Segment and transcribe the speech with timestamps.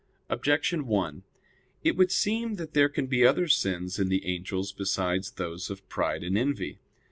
[0.31, 1.21] Objection 1:
[1.83, 5.87] It would seem that there can be other sins in the angels besides those of
[5.89, 6.79] pride and envy.